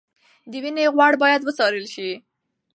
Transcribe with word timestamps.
د 0.51 0.53
وینې 0.63 0.85
غوړ 0.95 1.13
باید 1.23 1.41
وڅارل 1.43 1.85
شي. 1.93 2.09